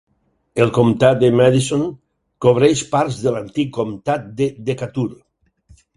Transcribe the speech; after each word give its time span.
El 0.63 0.71
comtat 0.77 1.19
de 1.23 1.29
Madison 1.41 1.83
cobreix 2.45 2.83
parts 2.97 3.19
de 3.27 3.35
l'antic 3.37 3.73
comtat 3.79 4.27
de 4.41 4.49
Decatur. 4.71 5.07